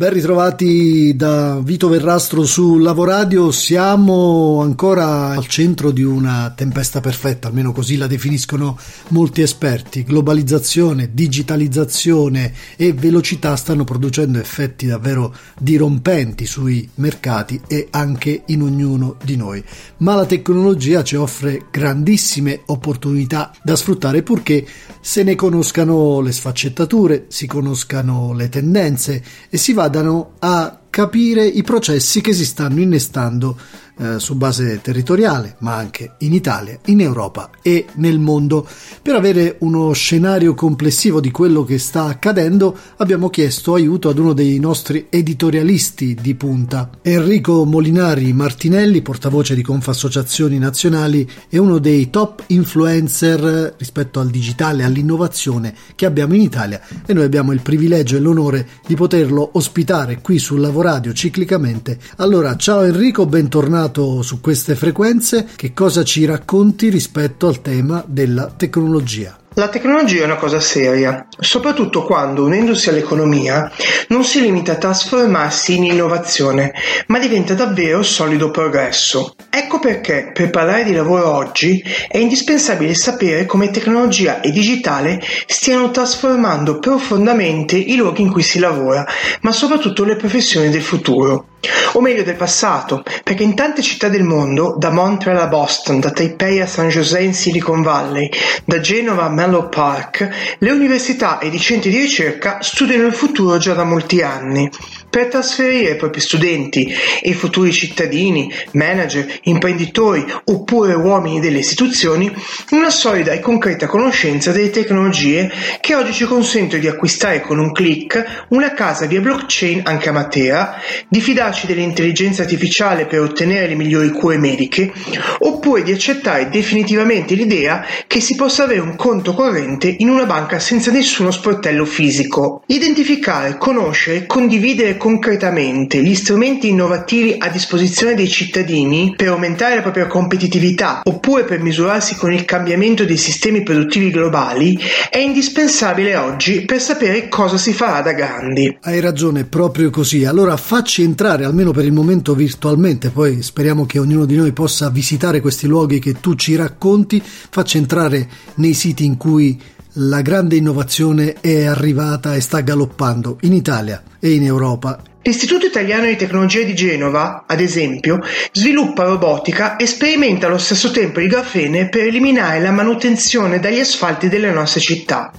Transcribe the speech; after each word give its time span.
Ben 0.00 0.14
ritrovati 0.14 1.14
da 1.14 1.60
Vito 1.62 1.86
Verrastro 1.90 2.46
su 2.46 2.78
Lavoradio, 2.78 3.50
siamo 3.50 4.62
ancora 4.62 5.32
al 5.32 5.46
centro 5.46 5.90
di 5.90 6.02
una 6.02 6.54
tempesta 6.56 7.00
perfetta, 7.00 7.48
almeno 7.48 7.72
così 7.72 7.98
la 7.98 8.06
definiscono 8.06 8.78
molti 9.08 9.42
esperti. 9.42 10.02
Globalizzazione, 10.02 11.10
digitalizzazione 11.12 12.54
e 12.76 12.94
velocità 12.94 13.54
stanno 13.56 13.84
producendo 13.84 14.38
effetti 14.38 14.86
davvero 14.86 15.34
dirompenti 15.58 16.46
sui 16.46 16.88
mercati 16.94 17.60
e 17.68 17.88
anche 17.90 18.44
in 18.46 18.62
ognuno 18.62 19.16
di 19.22 19.36
noi. 19.36 19.62
Ma 19.98 20.14
la 20.14 20.24
tecnologia 20.24 21.04
ci 21.04 21.16
offre 21.16 21.66
grandissime 21.70 22.62
opportunità 22.64 23.52
da 23.62 23.76
sfruttare 23.76 24.22
purché 24.22 24.66
se 25.02 25.22
ne 25.24 25.34
conoscano 25.34 26.20
le 26.20 26.32
sfaccettature, 26.32 27.26
si 27.28 27.46
conoscano 27.46 28.32
le 28.32 28.48
tendenze 28.48 29.22
e 29.50 29.58
si 29.58 29.74
vadano 29.90 30.34
a 30.38 30.78
capire 30.88 31.44
i 31.44 31.62
processi 31.62 32.20
che 32.20 32.32
si 32.32 32.44
stanno 32.44 32.80
innestando 32.80 33.58
eh, 34.00 34.18
su 34.18 34.34
base 34.34 34.80
territoriale, 34.80 35.56
ma 35.58 35.76
anche 35.76 36.12
in 36.20 36.32
Italia, 36.32 36.78
in 36.86 37.00
Europa 37.00 37.50
e 37.60 37.84
nel 37.96 38.18
mondo. 38.18 38.66
Per 39.02 39.14
avere 39.14 39.56
uno 39.60 39.92
scenario 39.92 40.54
complessivo 40.54 41.20
di 41.20 41.30
quello 41.30 41.64
che 41.64 41.78
sta 41.78 42.04
accadendo, 42.04 42.74
abbiamo 42.96 43.28
chiesto 43.28 43.74
aiuto 43.74 44.08
ad 44.08 44.18
uno 44.18 44.32
dei 44.32 44.58
nostri 44.58 45.08
editorialisti 45.10 46.16
di 46.18 46.34
punta, 46.34 46.88
Enrico 47.02 47.64
Molinari 47.66 48.32
Martinelli, 48.32 49.02
portavoce 49.02 49.54
di 49.54 49.62
Confassociazioni 49.62 50.56
Nazionali 50.58 51.28
e 51.50 51.58
uno 51.58 51.76
dei 51.76 52.08
top 52.08 52.44
influencer 52.46 53.74
rispetto 53.76 54.18
al 54.18 54.30
digitale 54.30 54.82
e 54.82 54.86
all'innovazione 54.86 55.74
che 55.94 56.06
abbiamo 56.06 56.34
in 56.34 56.40
Italia 56.40 56.80
e 57.04 57.12
noi 57.12 57.24
abbiamo 57.24 57.52
il 57.52 57.60
privilegio 57.60 58.16
e 58.16 58.20
l'onore 58.20 58.66
di 58.86 58.94
poterlo 58.94 59.50
ospitare 59.52 60.20
qui 60.22 60.38
sul 60.38 60.60
Lavoradio 60.60 61.12
ciclicamente. 61.12 61.98
Allora, 62.16 62.56
ciao 62.56 62.82
Enrico, 62.82 63.26
bentornato 63.26 63.89
tornato 63.90 64.22
su 64.22 64.40
queste 64.40 64.74
frequenze, 64.74 65.46
che 65.56 65.74
cosa 65.74 66.02
ci 66.04 66.24
racconti 66.24 66.88
rispetto 66.88 67.48
al 67.48 67.60
tema 67.60 68.02
della 68.06 68.46
tecnologia? 68.46 69.36
La 69.54 69.68
tecnologia 69.68 70.22
è 70.22 70.26
una 70.26 70.36
cosa 70.36 70.60
seria, 70.60 71.26
soprattutto 71.36 72.04
quando, 72.04 72.44
unendosi 72.44 72.88
all'economia, 72.88 73.68
non 74.08 74.22
si 74.22 74.40
limita 74.40 74.72
a 74.72 74.76
trasformarsi 74.76 75.76
in 75.76 75.84
innovazione, 75.86 76.72
ma 77.08 77.18
diventa 77.18 77.54
davvero 77.54 78.04
solido 78.04 78.52
progresso. 78.52 79.34
Ecco 79.50 79.80
perché, 79.80 80.30
per 80.32 80.50
parlare 80.50 80.84
di 80.84 80.92
lavoro 80.92 81.34
oggi, 81.34 81.82
è 82.06 82.18
indispensabile 82.18 82.94
sapere 82.94 83.44
come 83.44 83.72
tecnologia 83.72 84.40
e 84.40 84.52
digitale 84.52 85.20
stiano 85.46 85.90
trasformando 85.90 86.78
profondamente 86.78 87.76
i 87.76 87.96
luoghi 87.96 88.22
in 88.22 88.30
cui 88.30 88.42
si 88.42 88.60
lavora, 88.60 89.04
ma 89.40 89.50
soprattutto 89.50 90.04
le 90.04 90.14
professioni 90.14 90.70
del 90.70 90.82
futuro 90.82 91.46
o 91.92 92.00
meglio 92.00 92.22
del 92.22 92.36
passato, 92.36 93.02
perché 93.22 93.42
in 93.42 93.54
tante 93.54 93.82
città 93.82 94.08
del 94.08 94.22
mondo, 94.22 94.76
da 94.78 94.90
Montreal 94.90 95.38
a 95.38 95.46
Boston, 95.46 96.00
da 96.00 96.10
Taipei 96.10 96.60
a 96.60 96.66
San 96.66 96.88
José 96.88 97.20
in 97.22 97.34
Silicon 97.34 97.82
Valley, 97.82 98.30
da 98.64 98.80
Genova 98.80 99.24
a 99.24 99.28
Menlo 99.50 99.68
Park, 99.68 100.56
le 100.58 100.70
università 100.70 101.40
ed 101.40 101.52
i 101.52 101.58
centri 101.58 101.90
di 101.90 101.98
ricerca 101.98 102.62
studiano 102.62 103.08
il 103.08 103.12
futuro 103.12 103.58
già 103.58 103.74
da 103.74 103.82
molti 103.82 104.22
anni 104.22 104.70
per 105.10 105.26
trasferire 105.26 105.92
i 105.92 105.96
propri 105.96 106.20
studenti 106.20 106.90
e 107.20 107.34
futuri 107.34 107.72
cittadini, 107.72 108.50
manager, 108.72 109.26
imprenditori 109.42 110.24
oppure 110.44 110.94
uomini 110.94 111.40
delle 111.40 111.58
istituzioni 111.58 112.32
una 112.70 112.90
solida 112.90 113.32
e 113.32 113.40
concreta 113.40 113.86
conoscenza 113.86 114.52
delle 114.52 114.70
tecnologie 114.70 115.50
che 115.80 115.94
oggi 115.94 116.12
ci 116.12 116.24
consentono 116.24 116.80
di 116.80 116.88
acquistare 116.88 117.40
con 117.40 117.58
un 117.58 117.72
click 117.72 118.46
una 118.48 118.72
casa 118.72 119.06
via 119.06 119.20
blockchain 119.20 119.82
anche 119.84 120.08
a 120.08 120.12
Matera, 120.12 120.80
di 121.08 121.20
fidarci 121.20 121.66
dell'intelligenza 121.66 122.42
artificiale 122.42 123.06
per 123.06 123.20
ottenere 123.20 123.68
le 123.68 123.74
migliori 123.74 124.10
cure 124.10 124.38
mediche, 124.38 124.92
oppure 125.38 125.82
di 125.82 125.92
accettare 125.92 126.48
definitivamente 126.48 127.34
l'idea 127.34 127.84
che 128.06 128.20
si 128.20 128.34
possa 128.36 128.64
avere 128.64 128.80
un 128.80 128.96
conto 128.96 129.34
corrente 129.34 129.94
in 129.98 130.08
una 130.08 130.24
banca 130.24 130.58
senza 130.58 130.90
nessuno 130.90 131.30
sportello 131.30 131.84
fisico. 131.84 132.62
Identificare, 132.66 133.56
conoscere 133.58 134.18
e 134.18 134.26
condividere 134.26 134.96
concretamente 135.00 136.02
gli 136.02 136.14
strumenti 136.14 136.68
innovativi 136.68 137.36
a 137.38 137.48
disposizione 137.48 138.14
dei 138.14 138.28
cittadini 138.28 139.14
per 139.16 139.28
aumentare 139.28 139.76
la 139.76 139.80
propria 139.80 140.06
competitività 140.06 141.00
oppure 141.04 141.44
per 141.44 141.60
misurarsi 141.60 142.16
con 142.16 142.30
il 142.30 142.44
cambiamento 142.44 143.06
dei 143.06 143.16
sistemi 143.16 143.62
produttivi 143.62 144.10
globali 144.10 144.78
è 145.08 145.16
indispensabile 145.16 146.16
oggi 146.16 146.66
per 146.66 146.82
sapere 146.82 147.28
cosa 147.28 147.56
si 147.56 147.72
farà 147.72 148.02
da 148.02 148.12
grandi. 148.12 148.76
Hai 148.82 149.00
ragione, 149.00 149.44
proprio 149.44 149.88
così. 149.88 150.26
Allora 150.26 150.58
facci 150.58 151.02
entrare 151.02 151.46
almeno 151.46 151.70
per 151.70 151.86
il 151.86 151.92
momento 151.92 152.34
virtualmente, 152.34 153.08
poi 153.08 153.40
speriamo 153.40 153.86
che 153.86 153.98
ognuno 153.98 154.26
di 154.26 154.36
noi 154.36 154.52
possa 154.52 154.90
visitare 154.90 155.40
questi 155.40 155.66
luoghi 155.66 155.98
che 155.98 156.20
tu 156.20 156.34
ci 156.34 156.56
racconti, 156.56 157.22
facci 157.24 157.78
entrare 157.78 158.28
nei 158.56 158.74
siti 158.74 159.06
in 159.06 159.16
cui 159.16 159.58
la 160.02 160.22
grande 160.22 160.56
innovazione 160.56 161.34
è 161.40 161.66
arrivata 161.66 162.34
e 162.34 162.40
sta 162.40 162.60
galoppando 162.60 163.36
in 163.42 163.52
Italia 163.52 164.02
e 164.18 164.32
in 164.32 164.44
Europa 164.44 164.98
L'Istituto 165.22 165.66
Italiano 165.66 166.06
di 166.06 166.16
Tecnologia 166.16 166.62
di 166.62 166.74
Genova, 166.74 167.44
ad 167.46 167.60
esempio, 167.60 168.20
sviluppa 168.52 169.04
robotica 169.04 169.76
e 169.76 169.86
sperimenta 169.86 170.46
allo 170.46 170.56
stesso 170.56 170.90
tempo 170.92 171.20
il 171.20 171.28
grafene 171.28 171.90
per 171.90 172.06
eliminare 172.06 172.58
la 172.58 172.70
manutenzione 172.70 173.60
dagli 173.60 173.80
asfalti 173.80 174.30
delle 174.30 174.50
nostre 174.50 174.80
città. 174.80 175.30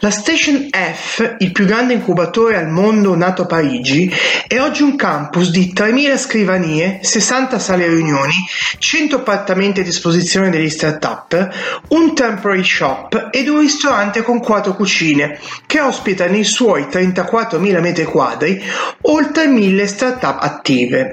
La 0.00 0.10
Station 0.10 0.68
F, 0.70 1.36
il 1.38 1.52
più 1.52 1.64
grande 1.64 1.94
incubatore 1.94 2.56
al 2.56 2.68
mondo 2.68 3.16
nato 3.16 3.42
a 3.42 3.46
Parigi, 3.46 4.12
è 4.46 4.60
oggi 4.60 4.82
un 4.82 4.96
campus 4.96 5.50
di 5.50 5.72
3.000 5.74 6.18
scrivanie, 6.18 6.98
60 7.00 7.58
sale 7.58 7.86
riunioni, 7.86 8.32
100 8.78 9.16
appartamenti 9.16 9.80
a 9.80 9.84
disposizione 9.84 10.50
degli 10.50 10.68
start-up, 10.68 11.48
un 11.88 12.14
temporary 12.14 12.64
shop 12.64 13.28
ed 13.30 13.48
un 13.48 13.60
ristorante 13.60 14.22
con 14.22 14.40
4 14.40 14.74
cucine, 14.74 15.38
che 15.66 15.80
ospita 15.80 16.26
nei 16.26 16.44
suoi 16.44 16.82
34.000 16.82 17.80
metri 17.80 18.04
quadri 18.04 18.62
oltre 19.14 19.46
1.000 19.46 19.84
start-up 19.84 20.42
attive. 20.42 21.12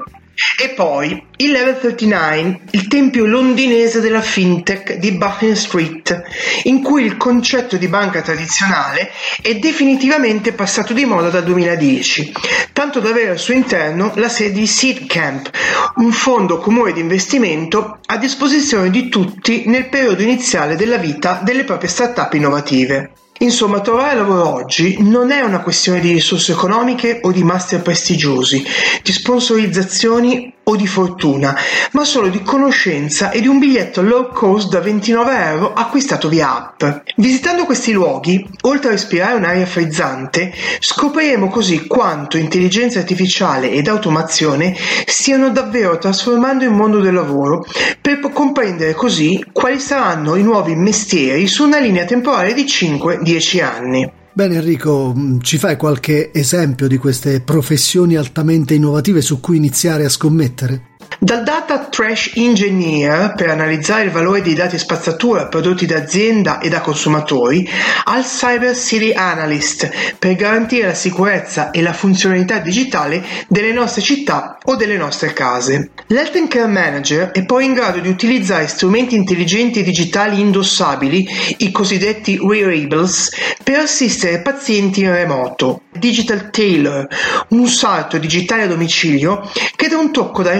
E 0.57 0.69
poi 0.69 1.23
il 1.35 1.51
Level 1.51 1.77
39, 1.77 2.61
il 2.71 2.87
tempio 2.87 3.27
londinese 3.27 3.99
della 3.99 4.21
fintech 4.21 4.95
di 4.95 5.11
Buckingham 5.11 5.55
Street, 5.55 6.23
in 6.63 6.81
cui 6.81 7.03
il 7.05 7.15
concetto 7.15 7.77
di 7.77 7.87
banca 7.87 8.21
tradizionale 8.21 9.11
è 9.39 9.53
definitivamente 9.55 10.53
passato 10.53 10.93
di 10.93 11.05
moda 11.05 11.29
dal 11.29 11.43
2010, 11.43 12.31
tanto 12.73 12.99
da 12.99 13.09
avere 13.09 13.31
al 13.31 13.39
suo 13.39 13.53
interno 13.53 14.13
la 14.15 14.29
sede 14.29 14.53
di 14.53 14.65
Seed 14.65 15.05
Camp, 15.05 15.51
un 15.97 16.11
fondo 16.11 16.57
comune 16.57 16.93
di 16.93 17.01
investimento 17.01 17.99
a 18.03 18.17
disposizione 18.17 18.89
di 18.89 19.09
tutti 19.09 19.65
nel 19.67 19.89
periodo 19.89 20.23
iniziale 20.23 20.75
della 20.75 20.97
vita 20.97 21.39
delle 21.43 21.65
proprie 21.65 21.89
start-up 21.89 22.33
innovative. 22.33 23.11
Insomma, 23.41 23.81
trovare 23.81 24.15
lavoro 24.17 24.53
oggi 24.53 24.97
non 25.01 25.31
è 25.31 25.41
una 25.41 25.61
questione 25.61 25.99
di 25.99 26.11
risorse 26.11 26.51
economiche 26.51 27.21
o 27.23 27.31
di 27.31 27.43
master 27.43 27.81
prestigiosi, 27.81 28.63
di 29.01 29.11
sponsorizzazioni 29.11 30.53
o 30.71 30.75
di 30.75 30.87
fortuna, 30.87 31.55
ma 31.91 32.03
solo 32.03 32.29
di 32.29 32.41
conoscenza 32.41 33.29
e 33.31 33.41
di 33.41 33.47
un 33.47 33.59
biglietto 33.59 34.01
low 34.01 34.31
cost 34.31 34.69
da 34.69 34.79
29 34.79 35.45
euro 35.45 35.73
acquistato 35.73 36.29
via 36.29 36.55
app. 36.55 36.83
Visitando 37.17 37.65
questi 37.65 37.91
luoghi, 37.91 38.47
oltre 38.61 38.89
a 38.89 38.91
respirare 38.91 39.35
un'aria 39.35 39.65
frizzante, 39.65 40.53
scopriremo 40.79 41.49
così 41.49 41.87
quanto 41.87 42.37
intelligenza 42.37 42.99
artificiale 42.99 43.71
ed 43.71 43.87
automazione 43.87 44.75
stiano 45.05 45.49
davvero 45.49 45.97
trasformando 45.97 46.63
il 46.63 46.71
mondo 46.71 46.99
del 46.99 47.13
lavoro, 47.13 47.65
per 47.99 48.19
comprendere 48.19 48.93
così 48.93 49.43
quali 49.51 49.79
saranno 49.79 50.35
i 50.35 50.43
nuovi 50.43 50.75
mestieri 50.75 51.47
su 51.47 51.65
una 51.65 51.79
linea 51.79 52.05
temporale 52.05 52.53
di 52.53 52.63
5-10 52.63 53.63
anni. 53.63 54.19
Bene 54.33 54.55
Enrico, 54.55 55.13
mm, 55.13 55.39
ci 55.41 55.57
fai 55.57 55.75
qualche 55.75 56.31
esempio 56.33 56.87
di 56.87 56.97
queste 56.97 57.41
professioni 57.41 58.15
altamente 58.15 58.73
innovative 58.73 59.21
su 59.21 59.41
cui 59.41 59.57
iniziare 59.57 60.05
a 60.05 60.09
scommettere? 60.09 60.90
Dal 61.23 61.43
Data 61.43 61.77
Trash 61.77 62.31
Engineer 62.33 63.35
per 63.35 63.51
analizzare 63.51 64.05
il 64.05 64.09
valore 64.09 64.41
dei 64.41 64.55
dati 64.55 64.79
spazzatura 64.79 65.45
prodotti 65.45 65.85
da 65.85 65.97
azienda 65.97 66.57
e 66.57 66.67
da 66.67 66.81
consumatori, 66.81 67.69
al 68.05 68.23
Cyber 68.23 68.75
City 68.75 69.13
Analyst 69.13 70.17
per 70.17 70.33
garantire 70.33 70.87
la 70.87 70.95
sicurezza 70.95 71.69
e 71.69 71.83
la 71.83 71.93
funzionalità 71.93 72.57
digitale 72.57 73.23
delle 73.47 73.71
nostre 73.71 74.01
città 74.01 74.57
o 74.63 74.75
delle 74.75 74.97
nostre 74.97 75.31
case. 75.31 75.91
L'Health 76.07 76.47
Care 76.47 76.65
Manager 76.65 77.29
è 77.29 77.45
poi 77.45 77.65
in 77.65 77.73
grado 77.73 77.99
di 77.99 78.09
utilizzare 78.09 78.67
strumenti 78.67 79.13
intelligenti 79.13 79.81
e 79.81 79.83
digitali 79.83 80.39
indossabili, 80.39 81.29
i 81.57 81.69
cosiddetti 81.69 82.39
wearables, 82.39 83.29
per 83.63 83.77
assistere 83.77 84.41
pazienti 84.41 85.01
in 85.01 85.11
remoto. 85.11 85.83
Digital 85.91 86.49
Tailor, 86.49 87.07
un 87.49 87.67
salto 87.67 88.17
digitale 88.17 88.63
a 88.63 88.67
domicilio 88.67 89.47
che 89.75 89.87
dà 89.87 89.97
un 89.97 90.11
tocco 90.11 90.41
da 90.41 90.53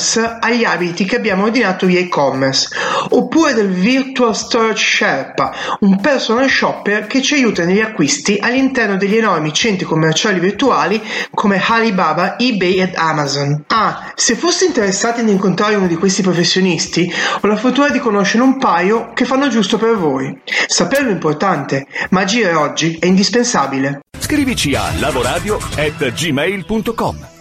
influencer 0.00 0.38
agli 0.40 0.64
abiti 0.64 1.04
che 1.04 1.16
abbiamo 1.16 1.44
ordinato 1.44 1.84
via 1.86 2.00
e-commerce, 2.00 2.70
oppure 3.10 3.52
del 3.52 3.68
Virtual 3.68 4.34
Storage 4.34 4.82
Sherpa, 4.82 5.54
un 5.80 6.00
personal 6.00 6.48
shopper 6.48 7.06
che 7.06 7.20
ci 7.22 7.34
aiuta 7.34 7.64
negli 7.64 7.80
acquisti 7.80 8.38
all'interno 8.40 8.96
degli 8.96 9.16
enormi 9.16 9.52
centri 9.52 9.84
commerciali 9.84 10.40
virtuali 10.40 11.02
come 11.32 11.62
Alibaba, 11.64 12.36
eBay 12.38 12.80
ed 12.80 12.94
Amazon. 12.96 13.62
Ah, 13.68 14.10
se 14.14 14.34
foste 14.34 14.64
interessati 14.64 15.20
ad 15.20 15.28
incontrare 15.28 15.74
uno 15.74 15.86
di 15.86 15.96
questi 15.96 16.22
professionisti, 16.22 17.12
ho 17.40 17.46
la 17.46 17.56
fortuna 17.56 17.90
di 17.90 17.98
conoscere 17.98 18.42
un 18.42 18.56
paio 18.58 19.12
che 19.12 19.26
fanno 19.26 19.48
giusto 19.48 19.76
per 19.76 19.96
voi. 19.96 20.40
Saperlo 20.66 21.10
è 21.10 21.12
importante, 21.12 21.86
ma 22.10 22.22
agire 22.22 22.54
oggi 22.54 22.96
è 22.98 23.04
indispensabile. 23.06 24.00
Scrivici 24.18 24.74
a 24.74 24.90
lavoradio@gmail.com. 24.98 27.39